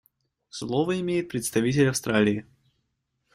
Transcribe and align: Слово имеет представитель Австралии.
Слово 0.49 0.99
имеет 0.99 1.29
представитель 1.29 1.87
Австралии. 1.87 2.47